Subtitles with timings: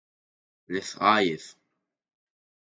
[0.67, 1.61] Les Hayes